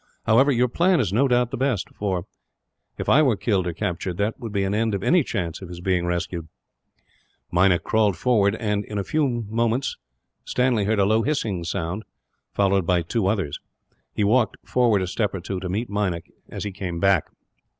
However, 0.25 0.51
your 0.51 0.67
plan 0.67 0.99
is 0.99 1.13
no 1.13 1.27
doubt 1.27 1.51
the 1.51 1.57
best 1.57 1.87
for, 1.93 2.25
if 2.97 3.07
I 3.07 3.21
were 3.21 3.35
killed 3.35 3.67
or 3.67 3.73
captured, 3.73 4.17
there 4.17 4.33
would 4.39 4.51
be 4.51 4.63
an 4.63 4.73
end 4.73 4.95
of 4.95 5.03
any 5.03 5.23
chance 5.23 5.61
of 5.61 5.69
his 5.69 5.79
being 5.79 6.07
rescued." 6.07 6.47
Meinik 7.51 7.83
crawled 7.83 8.17
forward 8.17 8.55
and, 8.55 8.83
in 8.85 8.93
a 8.97 9.05
minute 9.13 9.47
or 9.69 9.77
two, 9.77 9.81
Stanley 10.43 10.85
heard 10.85 10.97
a 10.97 11.05
low 11.05 11.21
hissing 11.21 11.63
sound, 11.63 12.01
followed 12.51 12.87
by 12.87 13.03
two 13.03 13.27
others. 13.27 13.59
He 14.11 14.23
walked 14.23 14.57
forward 14.67 15.03
a 15.03 15.07
step 15.07 15.35
or 15.35 15.39
two 15.39 15.59
to 15.59 15.69
meet 15.69 15.87
Meinik, 15.87 16.31
as 16.49 16.63
he 16.63 16.71
came 16.71 16.99
back. 16.99 17.25